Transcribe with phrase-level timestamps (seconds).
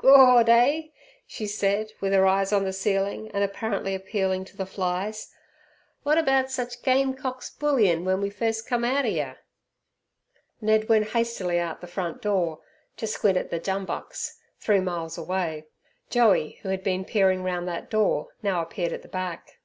[0.00, 0.82] "Gawd, eh!"
[1.26, 5.34] she said, with her eyes on the ceiling and apparently appealing to the flies.
[6.04, 9.38] "Wot 'erbout sech game cocks bullyin' w'en we fust kem out 'ere?"
[10.60, 12.60] Ned went hastily out at the front door
[12.96, 15.66] "ter squint at ther jumbucks", three miles away.
[16.10, 19.58] Joey, who had been peering round that door, now appeared at the back.